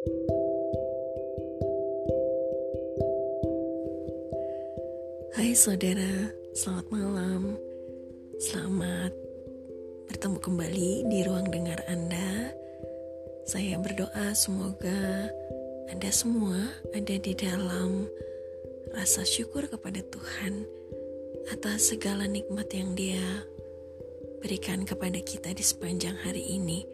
Hai 0.00 0.08
saudara, 5.52 6.32
selamat 6.56 6.88
malam. 6.88 7.60
Selamat 8.40 9.12
bertemu 10.08 10.40
kembali 10.40 10.92
di 11.04 11.20
ruang 11.28 11.52
dengar 11.52 11.84
Anda. 11.84 12.48
Saya 13.44 13.76
berdoa 13.76 14.32
semoga 14.32 15.28
Anda 15.92 16.08
semua 16.08 16.56
ada 16.96 17.20
di 17.20 17.36
dalam 17.36 18.08
rasa 18.96 19.20
syukur 19.20 19.68
kepada 19.68 20.00
Tuhan 20.00 20.64
atas 21.52 21.92
segala 21.92 22.24
nikmat 22.24 22.72
yang 22.72 22.96
Dia 22.96 23.44
berikan 24.40 24.88
kepada 24.88 25.20
kita 25.20 25.52
di 25.52 25.60
sepanjang 25.60 26.16
hari 26.24 26.56
ini. 26.56 26.88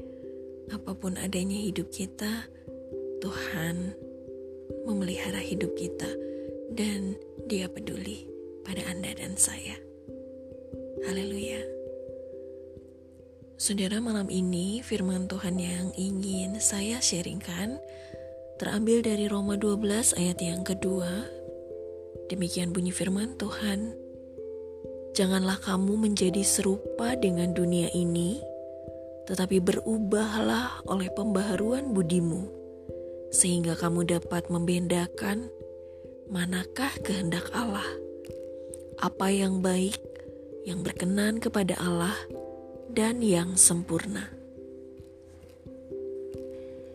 Apa 0.75 0.99
pun 0.99 1.15
adanya 1.15 1.55
hidup 1.55 1.95
kita, 1.95 2.51
Tuhan 3.27 3.91
memelihara 4.87 5.43
hidup 5.43 5.75
kita 5.75 6.07
dan 6.79 7.19
Dia 7.51 7.67
peduli 7.67 8.23
pada 8.63 8.87
Anda 8.87 9.19
dan 9.19 9.35
saya. 9.35 9.75
Haleluya. 11.03 11.59
Saudara, 13.59 13.99
malam 13.99 14.31
ini 14.31 14.79
firman 14.79 15.27
Tuhan 15.27 15.59
yang 15.59 15.91
ingin 15.99 16.63
saya 16.63 17.03
sharingkan 17.03 17.83
terambil 18.63 19.03
dari 19.03 19.27
Roma 19.27 19.59
12 19.59 20.15
ayat 20.23 20.39
yang 20.39 20.63
kedua. 20.63 21.27
Demikian 22.31 22.71
bunyi 22.71 22.95
firman 22.95 23.35
Tuhan. 23.43 23.91
Janganlah 25.19 25.59
kamu 25.67 25.99
menjadi 25.99 26.47
serupa 26.47 27.19
dengan 27.19 27.51
dunia 27.59 27.91
ini, 27.91 28.39
tetapi 29.27 29.59
berubahlah 29.59 30.87
oleh 30.87 31.11
pembaharuan 31.11 31.91
budimu, 31.91 32.66
sehingga 33.31 33.79
kamu 33.79 34.07
dapat 34.07 34.49
membedakan 34.49 35.51
manakah 36.31 36.91
kehendak 37.03 37.47
Allah 37.55 37.87
apa 38.97 39.29
yang 39.29 39.61
baik, 39.61 40.01
yang 40.65 40.81
berkenan 40.81 41.37
kepada 41.37 41.77
Allah, 41.77 42.17
dan 42.89 43.21
yang 43.21 43.61
sempurna. 43.61 44.33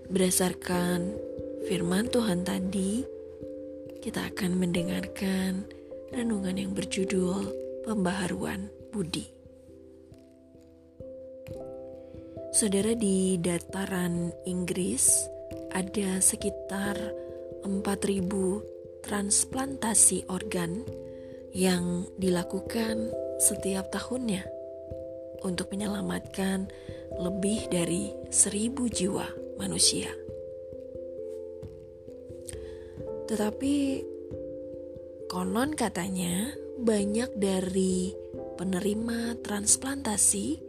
Berdasarkan 0.09 1.13
firman 1.69 2.09
Tuhan 2.09 2.41
tadi, 2.41 3.05
kita 4.01 4.33
akan 4.33 4.57
mendengarkan 4.57 5.63
renungan 6.09 6.57
yang 6.57 6.71
berjudul 6.73 7.53
Pembaharuan 7.85 8.67
Budi. 8.89 9.29
Saudara 12.51 12.91
di 12.91 13.39
dataran 13.39 14.35
Inggris 14.43 15.07
ada 15.72 16.19
sekitar 16.19 16.95
4000 17.64 19.03
transplantasi 19.03 20.30
organ 20.30 20.86
yang 21.52 22.08
dilakukan 22.16 23.11
setiap 23.41 23.91
tahunnya 23.91 24.45
untuk 25.41 25.73
menyelamatkan 25.73 26.69
lebih 27.17 27.67
dari 27.67 28.13
seribu 28.30 28.88
jiwa 28.88 29.25
manusia. 29.58 30.09
Tetapi 33.28 33.75
konon 35.28 35.73
katanya 35.75 36.52
banyak 36.81 37.31
dari 37.38 38.11
penerima 38.58 39.39
transplantasi 39.41 40.59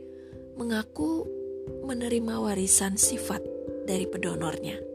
mengaku 0.56 1.26
menerima 1.82 2.34
warisan 2.42 2.94
sifat 2.98 3.42
dari 3.86 4.06
pedonornya. 4.06 4.91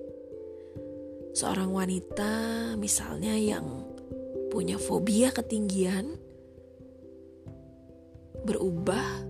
Seorang 1.38 1.70
wanita 1.70 2.34
misalnya 2.82 3.38
yang 3.38 3.86
punya 4.50 4.82
fobia 4.82 5.30
ketinggian 5.30 6.18
berubah 8.42 9.22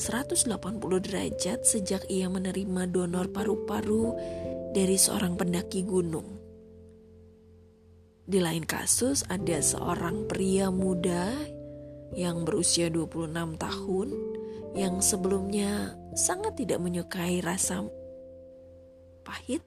180 0.00 0.48
derajat 0.80 1.60
sejak 1.60 2.08
ia 2.08 2.24
menerima 2.32 2.88
donor 2.88 3.28
paru-paru 3.36 4.16
dari 4.72 4.96
seorang 4.96 5.36
pendaki 5.36 5.84
gunung. 5.84 6.40
Di 8.24 8.40
lain 8.40 8.64
kasus 8.64 9.20
ada 9.28 9.60
seorang 9.60 10.24
pria 10.24 10.72
muda 10.72 11.36
yang 12.16 12.48
berusia 12.48 12.88
26 12.88 13.60
tahun 13.60 14.08
yang 14.72 15.04
sebelumnya 15.04 16.00
sangat 16.16 16.64
tidak 16.64 16.80
menyukai 16.80 17.44
rasa 17.44 17.84
pahit 19.20 19.60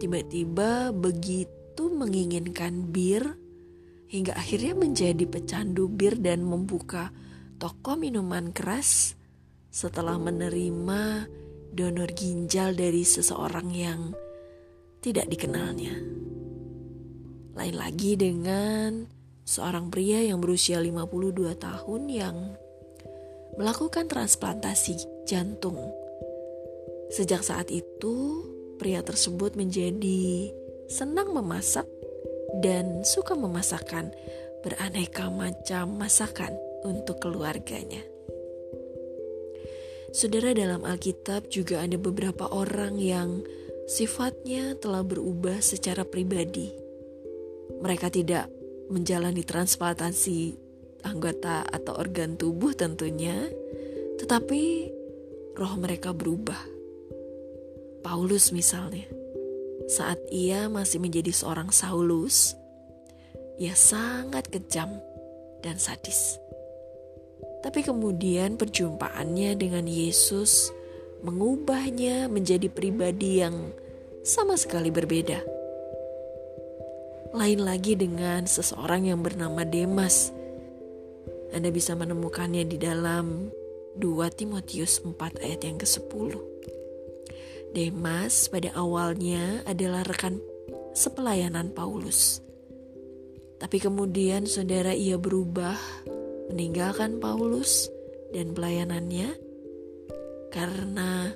tiba-tiba 0.00 0.96
begitu 0.96 1.92
menginginkan 1.92 2.88
bir 2.88 3.36
hingga 4.08 4.32
akhirnya 4.32 4.72
menjadi 4.72 5.24
pecandu 5.28 5.86
bir 5.92 6.16
dan 6.16 6.40
membuka 6.42 7.12
toko 7.60 8.00
minuman 8.00 8.50
keras 8.50 9.14
setelah 9.68 10.16
menerima 10.16 11.28
donor 11.70 12.10
ginjal 12.16 12.74
dari 12.74 13.04
seseorang 13.06 13.68
yang 13.70 14.00
tidak 15.04 15.30
dikenalnya. 15.30 15.94
Lain 17.54 17.76
lagi 17.76 18.16
dengan 18.16 19.04
seorang 19.44 19.92
pria 19.92 20.24
yang 20.24 20.40
berusia 20.42 20.80
52 20.80 21.54
tahun 21.60 22.02
yang 22.10 22.36
melakukan 23.60 24.08
transplantasi 24.08 24.96
jantung. 25.28 25.78
Sejak 27.10 27.42
saat 27.42 27.70
itu, 27.70 28.42
pria 28.80 29.04
tersebut 29.04 29.60
menjadi 29.60 30.48
senang 30.88 31.36
memasak 31.36 31.84
dan 32.64 33.04
suka 33.04 33.36
memasakkan 33.36 34.08
beraneka 34.64 35.28
macam 35.28 36.00
masakan 36.00 36.56
untuk 36.88 37.20
keluarganya. 37.20 38.00
Saudara 40.10 40.56
dalam 40.56 40.82
Alkitab 40.82 41.52
juga 41.52 41.84
ada 41.84 41.94
beberapa 41.94 42.48
orang 42.50 42.98
yang 42.98 43.44
sifatnya 43.86 44.74
telah 44.80 45.06
berubah 45.06 45.62
secara 45.62 46.02
pribadi. 46.02 46.72
Mereka 47.78 48.10
tidak 48.10 48.50
menjalani 48.90 49.46
transplantasi 49.46 50.58
anggota 51.06 51.62
atau 51.62 51.94
organ 51.94 52.34
tubuh 52.34 52.74
tentunya, 52.74 53.38
tetapi 54.18 54.90
roh 55.54 55.74
mereka 55.78 56.10
berubah. 56.10 56.79
Paulus 58.00 58.50
misalnya 58.50 59.20
saat 59.90 60.22
ia 60.30 60.70
masih 60.70 61.02
menjadi 61.02 61.34
seorang 61.34 61.74
Saulus, 61.74 62.54
ia 63.58 63.74
sangat 63.74 64.46
kejam 64.46 65.02
dan 65.66 65.82
sadis. 65.82 66.38
Tapi 67.58 67.82
kemudian 67.82 68.54
perjumpaannya 68.54 69.58
dengan 69.58 69.90
Yesus 69.90 70.70
mengubahnya 71.26 72.30
menjadi 72.30 72.70
pribadi 72.70 73.42
yang 73.42 73.74
sama 74.22 74.54
sekali 74.54 74.94
berbeda. 74.94 75.42
Lain 77.34 77.60
lagi 77.66 77.98
dengan 77.98 78.46
seseorang 78.46 79.10
yang 79.10 79.26
bernama 79.26 79.66
Demas. 79.66 80.30
Anda 81.50 81.74
bisa 81.74 81.98
menemukannya 81.98 82.62
di 82.62 82.78
dalam 82.78 83.50
2 83.98 84.38
Timotius 84.38 85.02
4 85.02 85.42
ayat 85.42 85.66
yang 85.66 85.82
ke-10. 85.82 86.30
Demas 87.70 88.50
pada 88.50 88.74
awalnya 88.74 89.62
adalah 89.62 90.02
rekan 90.02 90.42
sepelayanan 90.90 91.70
Paulus. 91.70 92.42
Tapi 93.62 93.78
kemudian 93.78 94.50
saudara 94.50 94.90
ia 94.90 95.14
berubah, 95.14 95.78
meninggalkan 96.50 97.22
Paulus 97.22 97.86
dan 98.34 98.58
pelayanannya 98.58 99.38
karena 100.50 101.30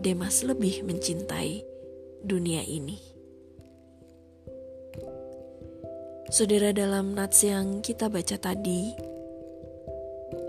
Demas 0.00 0.40
lebih 0.40 0.88
mencintai 0.88 1.60
dunia 2.24 2.64
ini. 2.64 2.96
Saudara 6.32 6.72
dalam 6.72 7.12
nats 7.12 7.44
yang 7.44 7.84
kita 7.84 8.08
baca 8.08 8.40
tadi, 8.40 8.96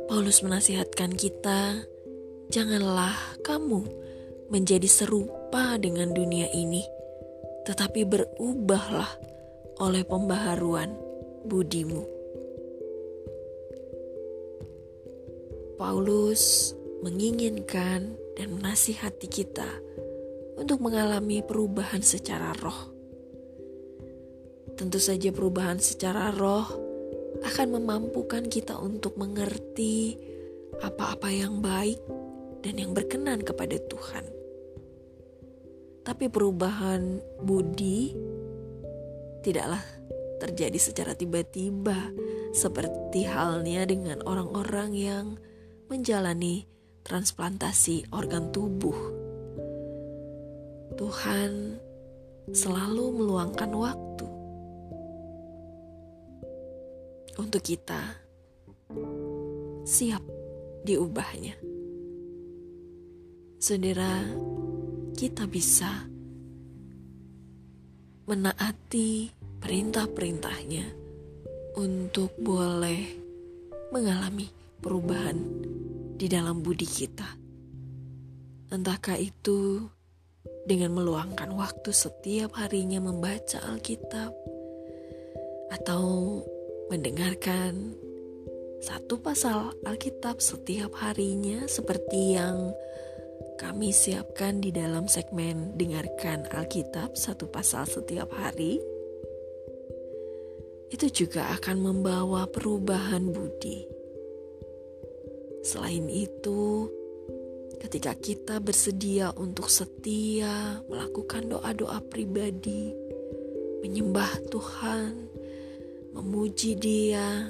Paulus 0.08 0.40
menasihatkan 0.40 1.12
kita, 1.20 1.84
janganlah 2.48 3.14
kamu 3.44 4.05
menjadi 4.50 4.86
serupa 4.86 5.78
dengan 5.82 6.14
dunia 6.14 6.50
ini, 6.54 6.86
tetapi 7.66 8.06
berubahlah 8.06 9.10
oleh 9.82 10.04
pembaharuan 10.06 10.94
budimu. 11.46 12.04
Paulus 15.76 16.72
menginginkan 17.04 18.16
dan 18.40 18.48
menasihati 18.56 19.28
kita 19.28 19.68
untuk 20.56 20.80
mengalami 20.80 21.44
perubahan 21.44 22.00
secara 22.00 22.56
roh. 22.64 22.96
Tentu 24.76 25.00
saja 25.00 25.32
perubahan 25.32 25.80
secara 25.80 26.32
roh 26.32 26.68
akan 27.44 27.68
memampukan 27.80 28.48
kita 28.48 28.80
untuk 28.80 29.20
mengerti 29.20 30.16
apa-apa 30.80 31.28
yang 31.32 31.60
baik 31.60 32.00
dan 32.66 32.82
yang 32.82 32.98
berkenan 32.98 33.46
kepada 33.46 33.78
Tuhan. 33.78 34.26
Tapi 36.02 36.26
perubahan 36.34 37.22
budi 37.46 38.18
tidaklah 39.46 39.82
terjadi 40.42 40.80
secara 40.82 41.14
tiba-tiba, 41.14 42.10
seperti 42.58 43.30
halnya 43.30 43.86
dengan 43.86 44.26
orang-orang 44.26 44.90
yang 44.98 45.26
menjalani 45.86 46.66
transplantasi 47.06 48.10
organ 48.10 48.50
tubuh. 48.50 48.98
Tuhan 50.98 51.78
selalu 52.50 53.06
meluangkan 53.22 53.72
waktu 53.74 54.28
untuk 57.38 57.62
kita 57.62 58.02
siap 59.86 60.22
diubahnya. 60.86 61.65
Saudara, 63.56 64.20
kita 65.16 65.48
bisa 65.48 65.88
menaati 68.28 69.32
perintah-perintahnya 69.64 70.86
untuk 71.80 72.36
boleh 72.36 73.00
mengalami 73.96 74.52
perubahan 74.84 75.40
di 76.20 76.28
dalam 76.28 76.60
budi 76.60 76.84
kita. 76.84 77.32
Entahkah 78.76 79.16
itu 79.16 79.88
dengan 80.68 80.92
meluangkan 81.00 81.56
waktu 81.56 81.96
setiap 81.96 82.60
harinya 82.60 83.00
membaca 83.00 83.64
Alkitab 83.72 84.36
atau 85.72 86.04
mendengarkan 86.92 87.96
satu 88.84 89.18
pasal 89.18 89.74
Alkitab 89.88 90.44
setiap 90.44 90.92
harinya 91.02 91.66
seperti 91.66 92.36
yang 92.36 92.76
kami 93.56 93.96
siapkan 93.96 94.60
di 94.60 94.76
dalam 94.76 95.08
segmen 95.08 95.76
Dengarkan 95.80 96.48
Alkitab 96.52 97.16
satu 97.16 97.48
pasal 97.48 97.88
setiap 97.88 98.32
hari 98.36 98.80
itu 100.92 101.26
juga 101.26 101.50
akan 101.58 101.82
membawa 101.82 102.46
perubahan 102.48 103.28
budi. 103.28 103.84
Selain 105.66 106.06
itu, 106.08 106.88
ketika 107.82 108.14
kita 108.14 108.62
bersedia 108.62 109.34
untuk 109.34 109.68
setia 109.68 110.80
melakukan 110.86 111.50
doa-doa 111.50 112.00
pribadi, 112.06 112.94
menyembah 113.82 114.30
Tuhan, 114.54 115.26
memuji 116.14 116.78
Dia, 116.78 117.50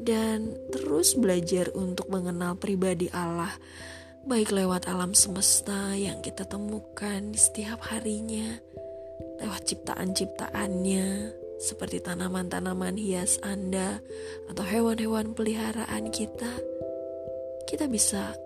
dan 0.00 0.52
terus 0.72 1.16
belajar 1.16 1.72
untuk 1.74 2.12
mengenal 2.12 2.60
pribadi 2.60 3.08
Allah, 3.10 3.52
baik 4.30 4.54
lewat 4.54 4.86
alam 4.86 5.10
semesta 5.10 5.90
yang 5.98 6.22
kita 6.22 6.46
temukan 6.46 7.34
di 7.34 7.34
setiap 7.34 7.82
harinya, 7.90 8.62
lewat 9.42 9.66
ciptaan-ciptaannya, 9.66 11.34
seperti 11.58 11.98
tanaman-tanaman 11.98 12.94
hias 12.94 13.42
Anda 13.42 13.98
atau 14.46 14.62
hewan-hewan 14.62 15.34
peliharaan 15.34 16.14
kita 16.14 16.46
kita 17.66 17.90
bisa 17.90 18.38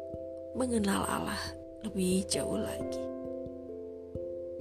mengenal 0.57 1.05
Allah 1.05 1.43
lebih 1.85 2.25
jauh 2.33 2.57
lagi. 2.57 3.05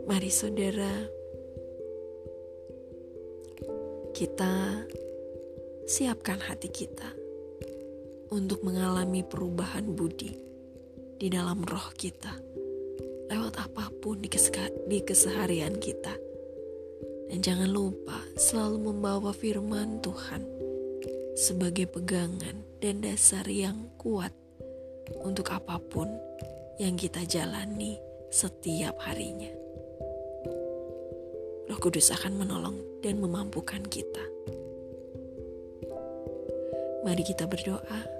Mari 0.04 0.28
saudara, 0.28 1.08
kita 4.12 4.84
siapkan 5.88 6.44
hati 6.44 6.68
kita 6.68 7.16
untuk 8.28 8.60
mengalami 8.68 9.24
perubahan 9.24 9.88
budi 9.88 10.53
di 11.24 11.32
dalam 11.32 11.64
roh 11.64 11.88
kita 11.96 12.36
lewat 13.32 13.56
apa 13.56 13.88
pun 14.04 14.20
di, 14.20 14.28
di 14.92 15.00
keseharian 15.08 15.80
kita. 15.80 16.12
Dan 17.32 17.40
jangan 17.40 17.72
lupa 17.72 18.20
selalu 18.36 18.92
membawa 18.92 19.32
firman 19.32 20.04
Tuhan 20.04 20.44
sebagai 21.40 21.88
pegangan 21.88 22.68
dan 22.84 23.00
dasar 23.00 23.48
yang 23.48 23.88
kuat 23.96 24.36
untuk 25.24 25.48
apa 25.56 25.80
pun 25.80 26.12
yang 26.76 27.00
kita 27.00 27.24
jalani 27.24 27.96
setiap 28.28 29.00
harinya. 29.08 29.56
Roh 31.72 31.80
Kudus 31.80 32.12
akan 32.12 32.36
menolong 32.36 32.76
dan 33.00 33.24
memampukan 33.24 33.80
kita. 33.88 34.28
Mari 37.08 37.24
kita 37.24 37.48
berdoa. 37.48 38.13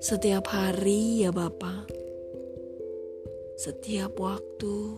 Setiap 0.00 0.48
hari 0.48 1.20
ya 1.20 1.28
Bapa, 1.28 1.84
setiap 3.60 4.16
waktu 4.16 4.96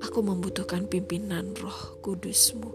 aku 0.00 0.18
membutuhkan 0.24 0.88
pimpinan 0.88 1.52
roh 1.60 2.00
kudusmu 2.00 2.72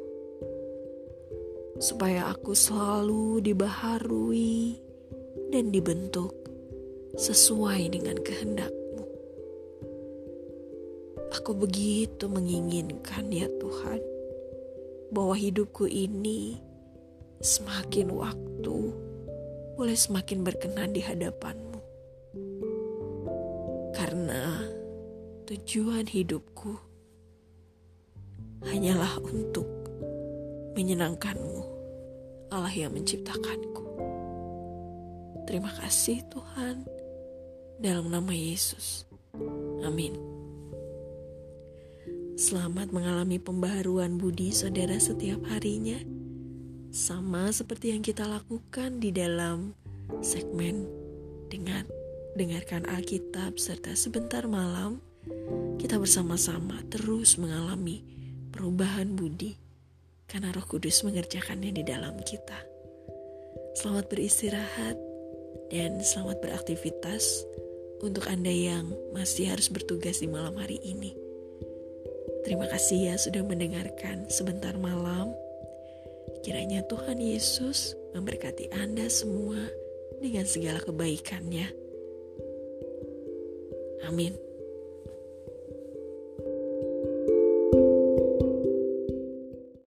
supaya 1.81 2.29
aku 2.29 2.53
selalu 2.53 3.41
dibaharui 3.41 4.77
dan 5.49 5.73
dibentuk 5.73 6.37
sesuai 7.17 7.89
dengan 7.89 8.21
kehendakmu. 8.21 9.01
Aku 11.41 11.57
begitu 11.57 12.29
menginginkan 12.29 13.33
ya 13.33 13.49
Tuhan, 13.57 13.97
bahwa 15.09 15.33
hidupku 15.33 15.89
ini 15.89 16.61
semakin 17.41 18.13
waktu 18.13 19.04
boleh 19.75 19.95
semakin 19.95 20.41
berkenan 20.41 20.95
di 20.95 21.03
hadapanmu. 21.03 21.79
Karena 23.91 24.63
tujuan 25.47 26.07
hidupku 26.07 26.79
hanyalah 28.65 29.19
untuk 29.19 29.67
menyenangkanmu, 30.79 31.61
Allah 32.51 32.71
yang 32.71 32.95
menciptakanku. 32.95 33.83
Terima 35.45 35.71
kasih 35.79 36.23
Tuhan, 36.31 36.87
dalam 37.79 38.09
nama 38.09 38.31
Yesus. 38.31 39.05
Amin. 39.83 40.15
Selamat 42.35 42.91
mengalami 42.91 43.39
pembaharuan 43.39 44.19
budi 44.19 44.51
saudara 44.51 44.99
setiap 44.99 45.39
harinya. 45.47 46.24
Sama 46.95 47.51
seperti 47.51 47.91
yang 47.91 47.99
kita 47.99 48.23
lakukan 48.23 49.03
di 49.03 49.11
dalam 49.11 49.75
segmen 50.23 50.87
dengan 51.51 51.83
dengarkan 52.39 52.87
Alkitab 52.87 53.59
serta 53.59 53.99
sebentar 53.99 54.47
malam 54.47 55.03
kita 55.75 55.99
bersama-sama 55.99 56.79
terus 56.87 57.35
mengalami 57.35 57.99
perubahan 58.55 59.11
budi 59.11 59.59
karena 60.31 60.55
Roh 60.55 60.63
Kudus 60.63 61.03
mengerjakannya 61.03 61.75
di 61.75 61.83
dalam 61.83 62.15
kita. 62.23 62.63
Selamat 63.75 64.07
beristirahat 64.07 64.95
dan 65.67 65.99
selamat 65.99 66.39
beraktivitas 66.39 67.43
untuk 67.99 68.23
Anda 68.31 68.55
yang 68.55 68.95
masih 69.11 69.51
harus 69.51 69.67
bertugas 69.67 70.23
di 70.23 70.31
malam 70.31 70.55
hari 70.55 70.79
ini. 70.79 71.11
Terima 72.47 72.71
kasih 72.71 73.11
ya 73.11 73.15
sudah 73.19 73.43
mendengarkan 73.43 74.31
sebentar 74.31 74.79
malam. 74.79 75.35
Kiranya 76.45 76.85
Tuhan 76.85 77.17
Yesus 77.17 77.97
memberkati 78.13 78.69
Anda 78.73 79.09
semua 79.09 79.59
dengan 80.21 80.45
segala 80.45 80.79
kebaikannya. 80.81 81.67
Amin. 84.05 84.54